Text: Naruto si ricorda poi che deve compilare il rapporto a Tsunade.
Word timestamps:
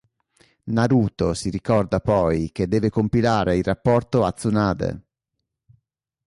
Naruto 0.63 1.35
si 1.35 1.51
ricorda 1.51 1.99
poi 1.99 2.51
che 2.51 2.67
deve 2.67 2.89
compilare 2.89 3.57
il 3.57 3.63
rapporto 3.63 4.25
a 4.25 4.31
Tsunade. 4.31 5.01